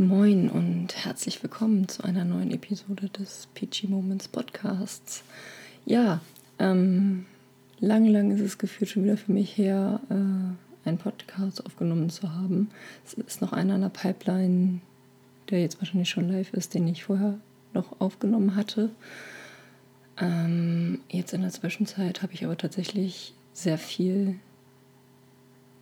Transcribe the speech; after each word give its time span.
Moin 0.00 0.48
und 0.48 0.94
herzlich 0.94 1.42
willkommen 1.42 1.88
zu 1.88 2.04
einer 2.04 2.24
neuen 2.24 2.52
Episode 2.52 3.08
des 3.08 3.48
Peachy 3.54 3.88
Moments 3.88 4.28
Podcasts. 4.28 5.24
Ja, 5.86 6.20
ähm, 6.60 7.26
lange, 7.80 8.08
lange 8.08 8.34
ist 8.34 8.40
es 8.40 8.58
gefühlt 8.58 8.88
schon 8.88 9.02
wieder 9.02 9.16
für 9.16 9.32
mich 9.32 9.58
her, 9.58 10.00
äh, 10.08 10.88
einen 10.88 10.98
Podcast 10.98 11.66
aufgenommen 11.66 12.10
zu 12.10 12.32
haben. 12.32 12.70
Es 13.04 13.14
ist 13.14 13.40
noch 13.40 13.52
einer 13.52 13.74
in 13.74 13.80
der 13.80 13.88
Pipeline, 13.88 14.82
der 15.50 15.62
jetzt 15.62 15.80
wahrscheinlich 15.80 16.10
schon 16.10 16.30
live 16.30 16.52
ist, 16.52 16.74
den 16.74 16.86
ich 16.86 17.02
vorher 17.02 17.40
noch 17.74 18.00
aufgenommen 18.00 18.54
hatte. 18.54 18.90
Ähm, 20.16 21.00
jetzt 21.08 21.34
in 21.34 21.42
der 21.42 21.50
Zwischenzeit 21.50 22.22
habe 22.22 22.34
ich 22.34 22.44
aber 22.44 22.56
tatsächlich 22.56 23.34
sehr 23.52 23.78
viel 23.78 24.38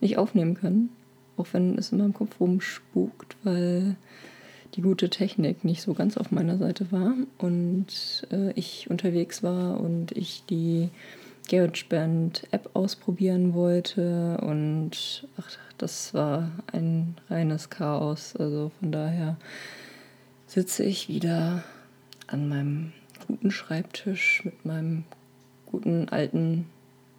nicht 0.01 0.17
aufnehmen 0.17 0.55
können 0.55 0.89
auch 1.37 1.47
wenn 1.53 1.79
es 1.79 1.93
in 1.93 1.99
meinem 1.99 2.15
Kopf 2.15 2.41
rumspukt, 2.41 3.37
weil 3.43 3.97
die 4.75 4.83
gute 4.83 5.09
Technik 5.09 5.65
nicht 5.65 5.83
so 5.83 5.95
ganz 5.95 6.17
auf 6.17 6.31
meiner 6.31 6.59
Seite 6.59 6.91
war 6.93 7.15
und 7.39 8.27
äh, 8.31 8.53
ich 8.53 8.91
unterwegs 8.91 9.43
war 9.43 9.81
und 9.81 10.13
ich 10.13 10.45
die 10.49 10.91
GarageBand 11.49 12.49
App 12.51 12.71
ausprobieren 12.75 13.55
wollte 13.55 14.39
und 14.39 15.27
ach, 15.39 15.51
das 15.79 16.13
war 16.13 16.51
ein 16.73 17.17
reines 17.31 17.71
Chaos. 17.71 18.35
Also 18.37 18.73
von 18.81 18.93
daher 18.93 19.37
sitze 20.47 20.85
ich 20.85 21.09
wieder 21.09 21.63
an 22.27 22.49
meinem 22.49 22.93
guten 23.27 23.51
Schreibtisch 23.51 24.45
mit 24.45 24.65
meinem 24.65 25.05
guten 25.67 26.09
alten 26.09 26.67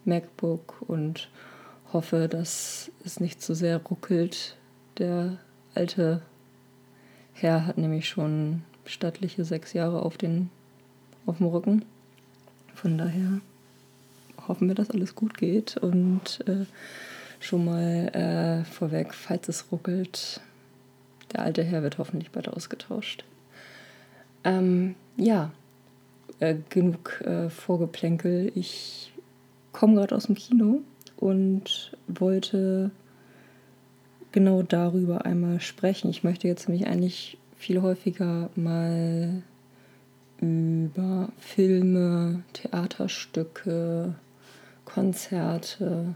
MacBook 0.05 0.81
und 0.87 1.29
hoffe, 1.93 2.27
dass 2.27 2.91
es 3.05 3.19
nicht 3.19 3.41
zu 3.41 3.53
sehr 3.55 3.77
ruckelt. 3.77 4.57
Der 4.97 5.37
alte 5.75 6.21
Herr 7.33 7.65
hat 7.65 7.77
nämlich 7.77 8.09
schon 8.09 8.63
stattliche 8.85 9.45
sechs 9.45 9.73
Jahre 9.73 10.01
auf, 10.01 10.17
den, 10.17 10.49
auf 11.25 11.37
dem 11.37 11.47
Rücken. 11.47 11.85
Von 12.73 12.97
daher 12.97 13.41
hoffen 14.47 14.67
wir, 14.67 14.75
dass 14.75 14.91
alles 14.91 15.15
gut 15.15 15.37
geht 15.37 15.77
und 15.77 16.47
äh, 16.47 16.65
schon 17.39 17.65
mal 17.65 18.07
äh, 18.13 18.65
vorweg, 18.65 19.13
falls 19.13 19.47
es 19.49 19.71
ruckelt, 19.71 20.41
der 21.33 21.41
alte 21.41 21.63
Herr 21.63 21.83
wird 21.83 21.97
hoffentlich 21.97 22.31
bald 22.31 22.47
ausgetauscht. 22.47 23.25
Ähm, 24.43 24.95
ja, 25.17 25.51
äh, 26.39 26.55
genug 26.69 27.21
äh, 27.21 27.49
Vorgeplänkel. 27.49 28.51
Ich 28.55 29.11
komme 29.73 29.95
gerade 29.95 30.15
aus 30.15 30.27
dem 30.27 30.35
Kino 30.35 30.81
und 31.17 31.97
wollte 32.07 32.91
genau 34.31 34.61
darüber 34.61 35.25
einmal 35.25 35.59
sprechen. 35.59 36.09
Ich 36.09 36.23
möchte 36.23 36.47
jetzt 36.47 36.69
nämlich 36.69 36.87
eigentlich 36.87 37.37
viel 37.57 37.81
häufiger 37.81 38.49
mal 38.55 39.41
über 40.39 41.29
Filme, 41.39 42.43
Theaterstücke, 42.53 44.15
Konzerte 44.85 46.15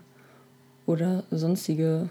oder 0.85 1.23
sonstige 1.31 2.09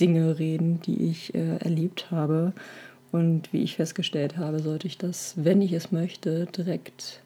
Dinge 0.00 0.38
reden, 0.38 0.80
die 0.82 1.08
ich 1.08 1.34
äh, 1.34 1.56
erlebt 1.58 2.10
habe. 2.10 2.52
Und 3.12 3.52
wie 3.52 3.62
ich 3.62 3.76
festgestellt 3.76 4.36
habe, 4.36 4.60
sollte 4.60 4.86
ich 4.86 4.98
das, 4.98 5.34
wenn 5.36 5.62
ich 5.62 5.72
es 5.72 5.92
möchte, 5.92 6.46
direkt 6.46 7.22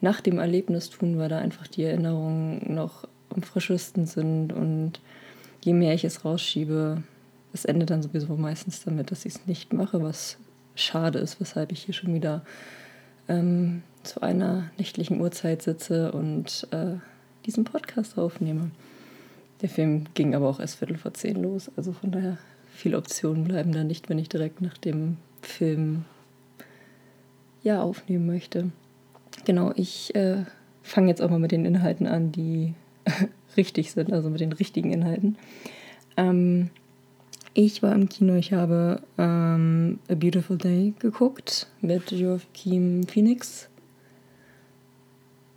nach 0.00 0.20
dem 0.20 0.38
Erlebnis 0.38 0.90
tun, 0.90 1.18
weil 1.18 1.28
da 1.28 1.38
einfach 1.38 1.68
die 1.68 1.84
Erinnerungen 1.84 2.74
noch 2.74 3.06
am 3.32 3.42
frischesten 3.42 4.06
sind 4.06 4.52
und 4.52 5.00
je 5.62 5.72
mehr 5.72 5.94
ich 5.94 6.04
es 6.04 6.24
rausschiebe, 6.24 7.02
es 7.52 7.64
endet 7.64 7.90
dann 7.90 8.02
sowieso 8.02 8.36
meistens 8.36 8.84
damit, 8.84 9.10
dass 9.10 9.24
ich 9.24 9.34
es 9.34 9.46
nicht 9.46 9.72
mache, 9.72 10.02
was 10.02 10.38
schade 10.74 11.18
ist, 11.18 11.40
weshalb 11.40 11.72
ich 11.72 11.82
hier 11.82 11.94
schon 11.94 12.14
wieder 12.14 12.42
ähm, 13.28 13.82
zu 14.02 14.22
einer 14.22 14.70
nächtlichen 14.78 15.20
Uhrzeit 15.20 15.62
sitze 15.62 16.12
und 16.12 16.66
äh, 16.70 16.96
diesen 17.46 17.64
Podcast 17.64 18.18
aufnehme. 18.18 18.70
Der 19.60 19.68
Film 19.68 20.06
ging 20.14 20.34
aber 20.34 20.48
auch 20.48 20.60
erst 20.60 20.76
Viertel 20.76 20.96
vor 20.96 21.14
zehn 21.14 21.40
los, 21.42 21.70
also 21.76 21.92
von 21.92 22.10
daher 22.10 22.38
viele 22.72 22.96
Optionen 22.96 23.44
bleiben 23.44 23.72
da 23.72 23.84
nicht, 23.84 24.08
wenn 24.08 24.18
ich 24.18 24.28
direkt 24.28 24.60
nach 24.60 24.76
dem 24.78 25.18
Film 25.40 26.04
ja 27.62 27.82
aufnehmen 27.82 28.26
möchte. 28.26 28.70
Genau, 29.44 29.72
ich 29.76 30.14
äh, 30.14 30.44
fange 30.82 31.08
jetzt 31.08 31.22
auch 31.22 31.30
mal 31.30 31.38
mit 31.38 31.52
den 31.52 31.64
Inhalten 31.64 32.06
an, 32.06 32.32
die 32.32 32.74
richtig 33.56 33.92
sind, 33.92 34.12
also 34.12 34.30
mit 34.30 34.40
den 34.40 34.52
richtigen 34.52 34.92
Inhalten. 34.92 35.36
Ähm, 36.16 36.70
ich 37.54 37.82
war 37.82 37.94
im 37.94 38.08
Kino, 38.08 38.34
ich 38.34 38.52
habe 38.52 39.02
ähm, 39.18 39.98
A 40.08 40.14
Beautiful 40.14 40.56
Day 40.56 40.94
geguckt 40.98 41.66
mit 41.80 42.10
Joachim 42.10 43.06
Phoenix. 43.06 43.68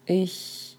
Ich 0.05 0.77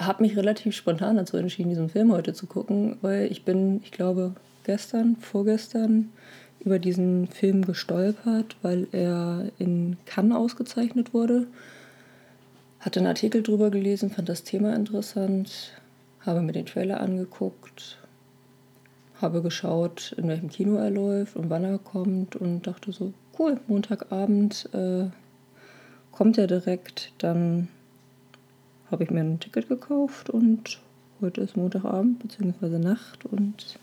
habe 0.00 0.22
mich 0.24 0.36
relativ 0.36 0.74
spontan 0.74 1.16
dazu 1.16 1.36
entschieden, 1.36 1.68
diesen 1.68 1.88
Film 1.88 2.12
heute 2.12 2.34
zu 2.34 2.46
gucken, 2.46 2.96
weil 3.02 3.30
ich 3.30 3.44
bin, 3.44 3.80
ich 3.84 3.92
glaube, 3.92 4.34
gestern, 4.64 5.16
vorgestern 5.16 6.10
über 6.58 6.78
diesen 6.78 7.28
Film 7.28 7.64
gestolpert, 7.64 8.56
weil 8.62 8.88
er 8.90 9.50
in 9.58 9.96
Cannes 10.06 10.36
ausgezeichnet 10.36 11.14
wurde 11.14 11.46
hatte 12.84 13.00
einen 13.00 13.06
Artikel 13.06 13.42
drüber 13.42 13.70
gelesen, 13.70 14.10
fand 14.10 14.28
das 14.28 14.44
Thema 14.44 14.74
interessant, 14.76 15.72
habe 16.20 16.42
mir 16.42 16.52
den 16.52 16.66
Trailer 16.66 17.00
angeguckt, 17.00 17.98
habe 19.22 19.40
geschaut, 19.40 20.14
in 20.18 20.28
welchem 20.28 20.50
Kino 20.50 20.76
er 20.76 20.90
läuft 20.90 21.34
und 21.36 21.48
wann 21.48 21.64
er 21.64 21.78
kommt 21.78 22.36
und 22.36 22.66
dachte 22.66 22.92
so, 22.92 23.14
cool, 23.38 23.58
Montagabend 23.68 24.68
äh, 24.74 25.06
kommt 26.12 26.36
er 26.36 26.46
direkt, 26.46 27.12
dann 27.18 27.68
habe 28.90 29.04
ich 29.04 29.10
mir 29.10 29.20
ein 29.20 29.40
Ticket 29.40 29.68
gekauft 29.68 30.28
und 30.28 30.78
heute 31.22 31.40
ist 31.40 31.56
Montagabend 31.56 32.18
bzw. 32.18 32.78
Nacht 32.78 33.24
und 33.24 33.78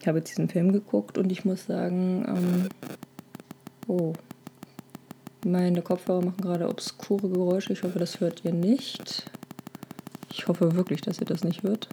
ich 0.00 0.06
habe 0.06 0.18
jetzt 0.18 0.30
diesen 0.30 0.50
Film 0.50 0.72
geguckt 0.72 1.16
und 1.16 1.32
ich 1.32 1.46
muss 1.46 1.64
sagen, 1.64 2.26
ähm, 2.28 2.68
oh, 3.86 4.12
meine 5.44 5.82
Kopfhörer 5.82 6.24
machen 6.24 6.40
gerade 6.40 6.68
obskure 6.68 7.28
Geräusche. 7.28 7.72
Ich 7.72 7.82
hoffe, 7.82 7.98
das 7.98 8.20
hört 8.20 8.44
ihr 8.44 8.52
nicht. 8.52 9.30
Ich 10.30 10.48
hoffe 10.48 10.74
wirklich, 10.74 11.00
dass 11.00 11.20
ihr 11.20 11.26
das 11.26 11.44
nicht 11.44 11.62
hört. 11.62 11.88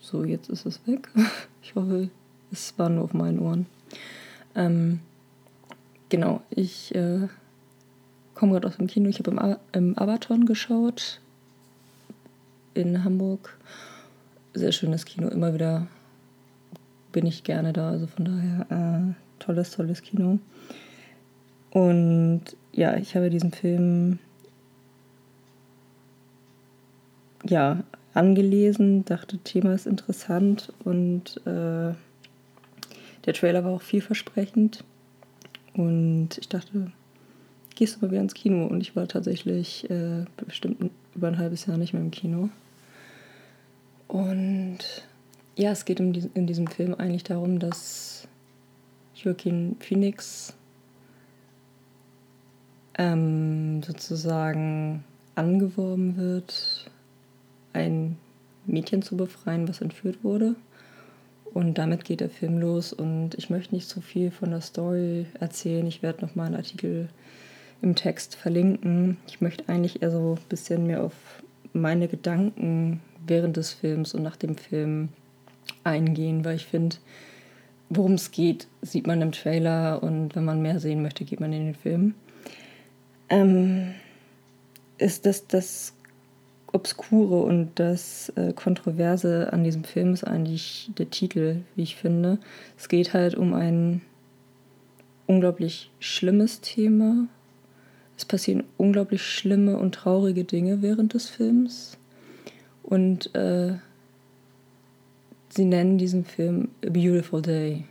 So, 0.00 0.24
jetzt 0.24 0.48
ist 0.48 0.66
es 0.66 0.86
weg. 0.86 1.08
Ich 1.64 1.76
hoffe, 1.76 2.10
es 2.50 2.74
war 2.76 2.88
nur 2.88 3.04
auf 3.04 3.14
meinen 3.14 3.38
Ohren. 3.38 3.66
Ähm, 4.56 4.98
genau, 6.08 6.42
ich 6.50 6.92
äh, 6.94 7.28
komme 8.34 8.52
gerade 8.52 8.66
aus 8.66 8.76
dem 8.76 8.88
Kino. 8.88 9.08
Ich 9.08 9.20
habe 9.20 9.30
im, 9.30 9.56
im 9.72 9.96
Abaton 9.96 10.44
geschaut 10.44 11.20
in 12.74 13.04
Hamburg. 13.04 13.56
Sehr 14.54 14.72
schönes 14.72 15.04
Kino. 15.04 15.28
Immer 15.28 15.54
wieder 15.54 15.86
bin 17.12 17.26
ich 17.26 17.44
gerne 17.44 17.72
da. 17.72 17.90
Also 17.90 18.06
von 18.06 18.24
daher 18.24 18.66
äh, 18.70 19.14
tolles, 19.38 19.70
tolles 19.70 20.02
Kino. 20.02 20.40
Und 21.72 22.42
ja, 22.72 22.96
ich 22.96 23.16
habe 23.16 23.30
diesen 23.30 23.50
Film 23.50 24.18
ja 27.44 27.82
angelesen, 28.12 29.06
dachte, 29.06 29.38
Thema 29.38 29.72
ist 29.72 29.86
interessant 29.86 30.70
und 30.84 31.38
äh, 31.46 31.94
der 33.24 33.34
Trailer 33.34 33.64
war 33.64 33.72
auch 33.72 33.82
vielversprechend. 33.82 34.84
Und 35.74 36.36
ich 36.38 36.48
dachte, 36.50 36.92
gehst 37.74 37.96
du 37.96 38.00
mal 38.04 38.10
wieder 38.10 38.20
ins 38.20 38.34
Kino? 38.34 38.66
Und 38.66 38.82
ich 38.82 38.94
war 38.94 39.08
tatsächlich 39.08 39.88
äh, 39.90 40.26
bestimmt 40.36 40.90
über 41.14 41.28
ein 41.28 41.38
halbes 41.38 41.64
Jahr 41.64 41.78
nicht 41.78 41.94
mehr 41.94 42.02
im 42.02 42.10
Kino. 42.10 42.50
Und 44.08 44.78
ja, 45.56 45.70
es 45.70 45.86
geht 45.86 46.00
in, 46.00 46.12
in 46.34 46.46
diesem 46.46 46.66
Film 46.66 46.94
eigentlich 46.94 47.24
darum, 47.24 47.58
dass 47.58 48.28
Joaquin 49.14 49.76
Phoenix 49.80 50.54
ähm, 53.02 53.82
sozusagen 53.82 55.02
angeworben 55.34 56.16
wird, 56.16 56.90
ein 57.72 58.16
Mädchen 58.64 59.02
zu 59.02 59.16
befreien, 59.16 59.68
was 59.68 59.80
entführt 59.80 60.22
wurde. 60.22 60.54
Und 61.52 61.78
damit 61.78 62.04
geht 62.04 62.20
der 62.20 62.30
Film 62.30 62.58
los. 62.58 62.92
Und 62.92 63.34
ich 63.34 63.50
möchte 63.50 63.74
nicht 63.74 63.88
zu 63.88 64.00
viel 64.00 64.30
von 64.30 64.50
der 64.50 64.60
Story 64.60 65.26
erzählen. 65.38 65.86
Ich 65.86 66.02
werde 66.02 66.24
nochmal 66.24 66.46
einen 66.46 66.56
Artikel 66.56 67.08
im 67.82 67.94
Text 67.96 68.36
verlinken. 68.36 69.16
Ich 69.26 69.40
möchte 69.40 69.68
eigentlich 69.68 70.02
eher 70.02 70.10
so 70.10 70.38
ein 70.40 70.48
bisschen 70.48 70.86
mehr 70.86 71.02
auf 71.02 71.14
meine 71.72 72.06
Gedanken 72.06 73.00
während 73.26 73.56
des 73.56 73.72
Films 73.72 74.14
und 74.14 74.22
nach 74.22 74.36
dem 74.36 74.56
Film 74.56 75.08
eingehen, 75.84 76.44
weil 76.44 76.56
ich 76.56 76.66
finde, 76.66 76.96
worum 77.88 78.14
es 78.14 78.30
geht, 78.30 78.68
sieht 78.82 79.06
man 79.06 79.20
im 79.20 79.32
Trailer 79.32 80.02
und 80.02 80.36
wenn 80.36 80.44
man 80.44 80.62
mehr 80.62 80.80
sehen 80.80 81.02
möchte, 81.02 81.24
geht 81.24 81.40
man 81.40 81.52
in 81.52 81.66
den 81.66 81.74
Film 81.74 82.14
ähm, 83.32 83.94
ist 84.98 85.24
das, 85.24 85.46
das 85.46 85.94
Obskure 86.70 87.42
und 87.42 87.70
das 87.76 88.30
äh, 88.36 88.52
Kontroverse 88.52 89.52
an 89.52 89.64
diesem 89.64 89.84
Film 89.84 90.12
ist 90.12 90.24
eigentlich 90.24 90.90
der 90.98 91.10
Titel, 91.10 91.62
wie 91.74 91.82
ich 91.82 91.96
finde. 91.96 92.38
Es 92.78 92.88
geht 92.88 93.14
halt 93.14 93.34
um 93.34 93.54
ein 93.54 94.02
unglaublich 95.26 95.90
schlimmes 95.98 96.60
Thema. 96.60 97.26
Es 98.18 98.26
passieren 98.26 98.64
unglaublich 98.76 99.22
schlimme 99.22 99.78
und 99.78 99.94
traurige 99.94 100.44
Dinge 100.44 100.82
während 100.82 101.14
des 101.14 101.30
Films. 101.30 101.96
Und 102.82 103.34
äh, 103.34 103.74
sie 105.48 105.64
nennen 105.64 105.96
diesen 105.96 106.26
Film 106.26 106.68
A 106.84 106.90
Beautiful 106.90 107.40
Day. 107.40 107.84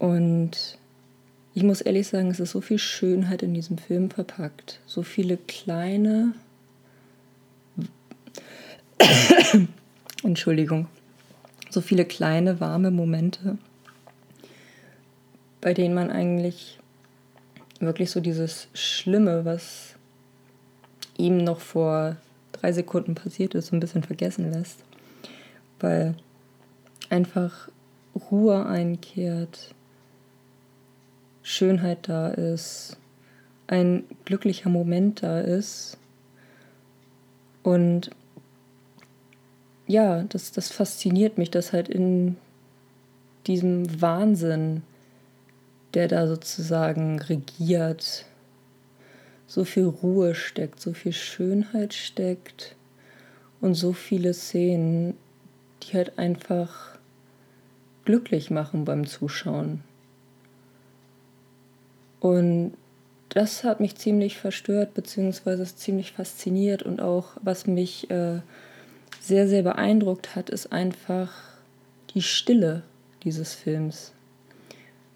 Und 0.00 0.78
ich 1.56 1.62
muss 1.62 1.80
ehrlich 1.80 2.06
sagen, 2.06 2.30
es 2.30 2.38
ist 2.38 2.50
so 2.50 2.60
viel 2.60 2.78
Schönheit 2.78 3.42
in 3.42 3.54
diesem 3.54 3.78
Film 3.78 4.10
verpackt. 4.10 4.78
So 4.84 5.02
viele 5.02 5.38
kleine. 5.38 6.34
Entschuldigung. 10.22 10.86
So 11.70 11.80
viele 11.80 12.04
kleine, 12.04 12.60
warme 12.60 12.90
Momente, 12.90 13.56
bei 15.62 15.72
denen 15.72 15.94
man 15.94 16.10
eigentlich 16.10 16.78
wirklich 17.80 18.10
so 18.10 18.20
dieses 18.20 18.68
Schlimme, 18.74 19.46
was 19.46 19.94
ihm 21.16 21.38
noch 21.38 21.60
vor 21.60 22.18
drei 22.52 22.72
Sekunden 22.72 23.14
passiert 23.14 23.54
ist, 23.54 23.68
so 23.68 23.76
ein 23.76 23.80
bisschen 23.80 24.02
vergessen 24.02 24.52
lässt. 24.52 24.80
Weil 25.80 26.16
einfach 27.08 27.70
Ruhe 28.30 28.66
einkehrt, 28.66 29.74
Schönheit 31.48 32.08
da 32.08 32.26
ist, 32.26 32.96
ein 33.68 34.02
glücklicher 34.24 34.68
Moment 34.68 35.22
da 35.22 35.40
ist. 35.40 35.96
Und 37.62 38.10
ja, 39.86 40.24
das, 40.24 40.50
das 40.50 40.72
fasziniert 40.72 41.38
mich, 41.38 41.52
dass 41.52 41.72
halt 41.72 41.88
in 41.88 42.36
diesem 43.46 44.02
Wahnsinn, 44.02 44.82
der 45.94 46.08
da 46.08 46.26
sozusagen 46.26 47.20
regiert, 47.20 48.26
so 49.46 49.64
viel 49.64 49.84
Ruhe 49.84 50.34
steckt, 50.34 50.80
so 50.80 50.94
viel 50.94 51.12
Schönheit 51.12 51.94
steckt 51.94 52.74
und 53.60 53.74
so 53.74 53.92
viele 53.92 54.34
Szenen, 54.34 55.14
die 55.84 55.96
halt 55.96 56.18
einfach 56.18 56.98
glücklich 58.04 58.50
machen 58.50 58.84
beim 58.84 59.06
Zuschauen. 59.06 59.84
Und 62.26 62.72
das 63.28 63.62
hat 63.62 63.78
mich 63.78 63.94
ziemlich 63.94 64.36
verstört, 64.36 64.94
beziehungsweise 64.94 65.64
ziemlich 65.64 66.10
fasziniert 66.10 66.82
und 66.82 67.00
auch, 67.00 67.36
was 67.40 67.68
mich 67.68 68.10
äh, 68.10 68.40
sehr, 69.20 69.46
sehr 69.46 69.62
beeindruckt 69.62 70.34
hat, 70.34 70.50
ist 70.50 70.72
einfach 70.72 71.32
die 72.14 72.22
Stille 72.22 72.82
dieses 73.22 73.54
Films. 73.54 74.12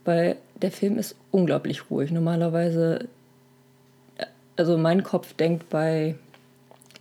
Weil 0.05 0.37
der 0.63 0.71
Film 0.71 0.99
ist 0.99 1.17
unglaublich 1.33 1.91
ruhig. 1.91 2.13
Normalerweise, 2.13 3.09
also 4.57 4.79
mein 4.79 5.03
Kopf 5.03 5.35
denkt 5.35 5.69
bei 5.69 6.15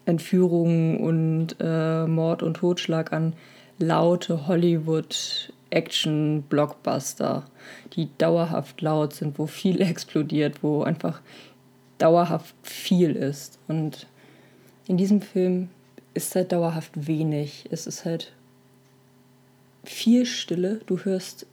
Entführungen 0.05 0.99
und 1.01 1.55
äh, 1.59 2.07
Mord 2.07 2.41
und 2.41 2.55
Totschlag 2.55 3.13
an 3.13 3.33
laute 3.77 4.47
Hollywood 4.47 5.53
Action-Blockbuster, 5.69 7.45
die 7.93 8.09
dauerhaft 8.17 8.81
laut 8.81 9.13
sind, 9.13 9.37
wo 9.37 9.45
viel 9.45 9.81
explodiert, 9.81 10.63
wo 10.63 10.83
einfach 10.83 11.21
dauerhaft 11.97 12.55
viel 12.63 13.15
ist. 13.15 13.59
Und 13.67 14.07
in 14.87 14.97
diesem 14.97 15.21
Film 15.21 15.69
ist 16.13 16.35
halt 16.35 16.51
dauerhaft 16.51 17.07
wenig. 17.07 17.65
Es 17.71 17.87
ist 17.87 18.05
halt 18.05 18.33
viel 19.83 20.25
Stille. 20.25 20.81
Du 20.85 20.99
hörst 20.99 21.45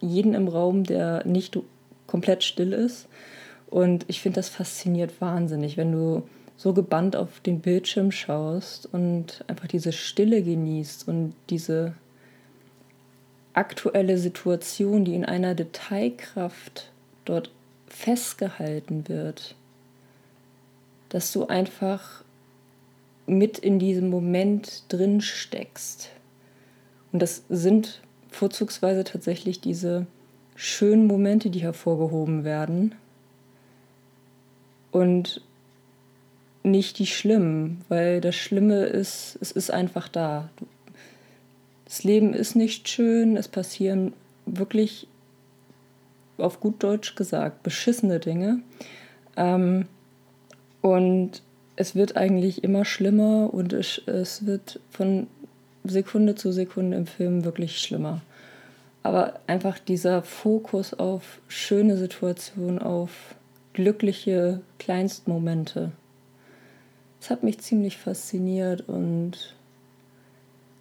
jeden 0.00 0.34
im 0.34 0.48
Raum, 0.48 0.84
der 0.84 1.24
nicht 1.26 1.58
komplett 2.06 2.44
still 2.44 2.72
ist. 2.72 3.08
Und 3.66 4.04
ich 4.08 4.20
finde, 4.20 4.36
das 4.36 4.48
fasziniert 4.48 5.20
wahnsinnig, 5.20 5.76
wenn 5.76 5.92
du 5.92 6.22
so 6.56 6.72
gebannt 6.72 7.16
auf 7.16 7.40
den 7.40 7.60
Bildschirm 7.60 8.12
schaust 8.12 8.88
und 8.92 9.44
einfach 9.48 9.66
diese 9.66 9.92
Stille 9.92 10.42
genießt 10.42 11.08
und 11.08 11.34
diese 11.50 11.94
aktuelle 13.54 14.18
Situation, 14.18 15.04
die 15.04 15.14
in 15.14 15.24
einer 15.24 15.54
Detailkraft 15.54 16.90
dort 17.24 17.50
festgehalten 17.86 19.08
wird, 19.08 19.54
dass 21.08 21.32
du 21.32 21.46
einfach 21.46 22.24
mit 23.26 23.58
in 23.58 23.78
diesem 23.78 24.10
Moment 24.10 24.84
drin 24.88 25.20
steckst. 25.20 26.10
Und 27.12 27.22
das 27.22 27.44
sind 27.48 28.02
vorzugsweise 28.30 29.04
tatsächlich 29.04 29.60
diese 29.60 30.06
schönen 30.56 31.06
Momente, 31.06 31.50
die 31.50 31.62
hervorgehoben 31.62 32.44
werden. 32.44 32.94
Und 34.90 35.40
nicht 36.62 36.98
die 36.98 37.06
schlimmen, 37.06 37.84
weil 37.88 38.20
das 38.20 38.34
Schlimme 38.34 38.84
ist, 38.84 39.38
es 39.40 39.52
ist 39.52 39.70
einfach 39.70 40.08
da. 40.08 40.50
Du 40.56 40.66
das 41.94 42.02
Leben 42.02 42.34
ist 42.34 42.56
nicht 42.56 42.88
schön, 42.88 43.36
es 43.36 43.46
passieren 43.46 44.14
wirklich, 44.46 45.06
auf 46.38 46.58
gut 46.58 46.82
Deutsch 46.82 47.14
gesagt, 47.14 47.62
beschissene 47.62 48.18
Dinge. 48.18 48.62
Ähm, 49.36 49.86
und 50.82 51.40
es 51.76 51.94
wird 51.94 52.16
eigentlich 52.16 52.64
immer 52.64 52.84
schlimmer 52.84 53.54
und 53.54 53.72
es, 53.72 54.02
es 54.06 54.44
wird 54.44 54.80
von 54.90 55.28
Sekunde 55.84 56.34
zu 56.34 56.50
Sekunde 56.50 56.96
im 56.96 57.06
Film 57.06 57.44
wirklich 57.44 57.78
schlimmer. 57.78 58.22
Aber 59.04 59.38
einfach 59.46 59.78
dieser 59.78 60.24
Fokus 60.24 60.94
auf 60.94 61.40
schöne 61.46 61.96
Situationen, 61.96 62.80
auf 62.80 63.36
glückliche 63.72 64.62
Kleinstmomente, 64.80 65.92
das 67.20 67.30
hat 67.30 67.44
mich 67.44 67.60
ziemlich 67.60 67.98
fasziniert 67.98 68.88
und 68.88 69.54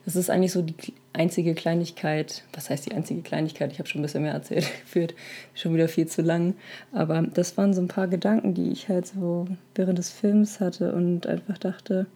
das 0.06 0.16
ist 0.16 0.30
eigentlich 0.30 0.52
so 0.52 0.62
die 0.62 0.93
einzige 1.14 1.54
Kleinigkeit, 1.54 2.44
was 2.54 2.70
heißt 2.70 2.86
die 2.86 2.94
einzige 2.94 3.22
Kleinigkeit? 3.22 3.72
Ich 3.72 3.80
habe 3.80 3.88
schon 3.88 4.02
ein 4.02 4.04
bisschen 4.04 4.24
mehr 4.24 4.34
erzählt, 4.34 4.68
geführt, 4.82 5.14
schon 5.54 5.74
wieder 5.74 5.88
viel 5.88 6.08
zu 6.08 6.22
lang. 6.22 6.56
Aber 6.92 7.22
das 7.22 7.58
waren 7.58 7.74
so 7.74 7.82
ein 7.82 7.88
paar 7.88 8.08
Gedanken, 8.08 8.54
die 8.54 8.72
ich 8.72 8.90
halt 8.90 9.08
so 9.08 9.48
während 9.76 10.00
des 10.00 10.10
Films 10.10 10.60
hatte 10.60 10.94
und 10.94 11.28
einfach 11.28 11.58
dachte, 11.58 12.08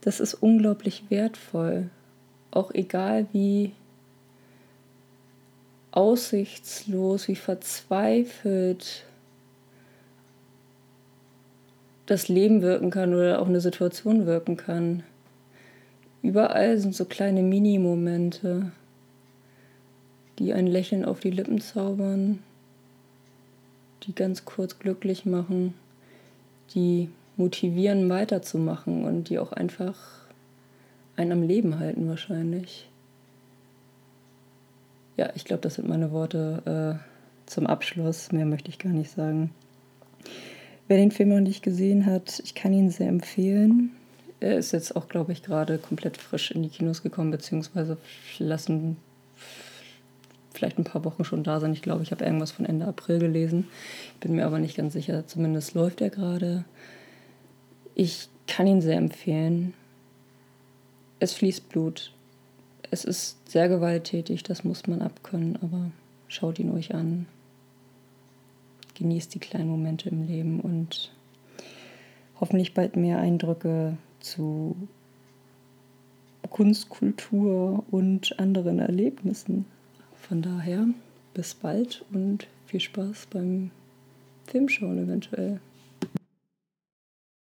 das 0.00 0.20
ist 0.20 0.34
unglaublich 0.34 1.04
wertvoll. 1.10 1.90
Auch 2.50 2.72
egal 2.72 3.26
wie 3.32 3.72
aussichtslos, 5.92 7.28
wie 7.28 7.36
verzweifelt 7.36 9.04
das 12.06 12.28
Leben 12.28 12.62
wirken 12.62 12.90
kann 12.90 13.14
oder 13.14 13.40
auch 13.40 13.46
eine 13.46 13.60
Situation 13.60 14.26
wirken 14.26 14.56
kann. 14.56 15.04
Überall 16.22 16.78
sind 16.78 16.94
so 16.94 17.06
kleine 17.06 17.42
Mini-Momente, 17.42 18.72
die 20.38 20.52
ein 20.52 20.66
Lächeln 20.66 21.04
auf 21.04 21.20
die 21.20 21.30
Lippen 21.30 21.60
zaubern, 21.60 22.40
die 24.02 24.14
ganz 24.14 24.44
kurz 24.44 24.78
glücklich 24.78 25.24
machen, 25.24 25.74
die 26.74 27.08
motivieren 27.36 28.08
weiterzumachen 28.08 29.04
und 29.04 29.28
die 29.28 29.38
auch 29.38 29.52
einfach 29.52 29.96
einen 31.16 31.32
am 31.32 31.42
Leben 31.42 31.78
halten 31.78 32.08
wahrscheinlich. 32.08 32.88
Ja, 35.16 35.30
ich 35.34 35.44
glaube, 35.44 35.62
das 35.62 35.74
sind 35.74 35.88
meine 35.88 36.12
Worte 36.12 36.98
äh, 36.98 37.50
zum 37.50 37.66
Abschluss. 37.66 38.32
Mehr 38.32 38.46
möchte 38.46 38.70
ich 38.70 38.78
gar 38.78 38.92
nicht 38.92 39.10
sagen. 39.10 39.50
Wer 40.88 40.96
den 40.96 41.10
Film 41.10 41.30
noch 41.30 41.40
nicht 41.40 41.62
gesehen 41.62 42.06
hat, 42.06 42.40
ich 42.44 42.54
kann 42.54 42.72
ihn 42.72 42.90
sehr 42.90 43.08
empfehlen. 43.08 43.90
Er 44.40 44.56
ist 44.56 44.72
jetzt 44.72 44.96
auch, 44.96 45.08
glaube 45.08 45.32
ich, 45.32 45.42
gerade 45.42 45.78
komplett 45.78 46.16
frisch 46.16 46.50
in 46.50 46.62
die 46.62 46.70
Kinos 46.70 47.02
gekommen, 47.02 47.30
beziehungsweise 47.30 47.98
lassen 48.38 48.96
vielleicht 50.52 50.78
ein 50.78 50.84
paar 50.84 51.04
Wochen 51.04 51.24
schon 51.24 51.44
da 51.44 51.60
sein. 51.60 51.72
Ich 51.72 51.82
glaube, 51.82 52.02
ich 52.02 52.10
habe 52.10 52.24
irgendwas 52.24 52.50
von 52.50 52.66
Ende 52.66 52.86
April 52.86 53.18
gelesen. 53.18 53.68
Bin 54.20 54.34
mir 54.34 54.46
aber 54.46 54.58
nicht 54.58 54.76
ganz 54.76 54.94
sicher. 54.94 55.26
Zumindest 55.26 55.74
läuft 55.74 56.00
er 56.00 56.10
gerade. 56.10 56.64
Ich 57.94 58.28
kann 58.46 58.66
ihn 58.66 58.80
sehr 58.80 58.96
empfehlen. 58.96 59.74
Es 61.18 61.34
fließt 61.34 61.68
Blut. 61.68 62.12
Es 62.90 63.04
ist 63.04 63.48
sehr 63.48 63.68
gewalttätig, 63.68 64.42
das 64.42 64.64
muss 64.64 64.86
man 64.86 65.02
abkönnen, 65.02 65.58
aber 65.62 65.90
schaut 66.28 66.58
ihn 66.58 66.72
euch 66.72 66.94
an. 66.94 67.26
Genießt 68.94 69.34
die 69.34 69.38
kleinen 69.38 69.68
Momente 69.68 70.08
im 70.08 70.26
Leben 70.26 70.60
und 70.60 71.12
hoffentlich 72.40 72.74
bald 72.74 72.96
mehr 72.96 73.18
Eindrücke 73.18 73.96
zu 74.20 74.76
Kunst, 76.48 76.88
Kultur 76.88 77.84
und 77.90 78.38
anderen 78.38 78.78
Erlebnissen. 78.78 79.66
Von 80.16 80.42
daher 80.42 80.86
bis 81.34 81.54
bald 81.54 82.04
und 82.12 82.46
viel 82.66 82.80
Spaß 82.80 83.26
beim 83.30 83.70
Filmschauen 84.46 85.04
eventuell. 85.04 85.60